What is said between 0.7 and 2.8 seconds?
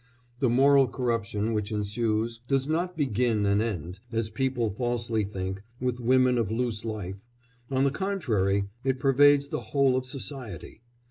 corruption which ensues does